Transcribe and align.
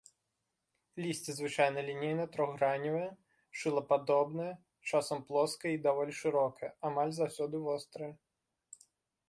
Лісце 1.03 1.31
звычайна 1.39 1.79
лінейна-трохграневае, 1.89 3.03
шылападобнае, 3.63 4.49
часам 4.89 5.19
плоскае 5.29 5.71
і 5.77 5.81
даволі 5.87 6.11
шырокае, 6.23 6.71
амаль 6.89 7.11
заўсёды 7.23 7.55
вострае. 7.69 8.13